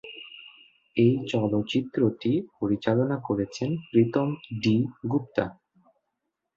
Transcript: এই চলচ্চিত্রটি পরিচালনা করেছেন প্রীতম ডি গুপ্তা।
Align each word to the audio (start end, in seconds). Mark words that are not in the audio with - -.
এই 0.97 1.13
চলচ্চিত্রটি 1.31 2.31
পরিচালনা 2.59 3.17
করেছেন 3.27 3.69
প্রীতম 3.89 4.27
ডি 4.61 4.75
গুপ্তা। 5.11 5.45